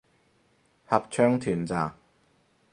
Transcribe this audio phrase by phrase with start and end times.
[0.87, 1.95] 合唱團咋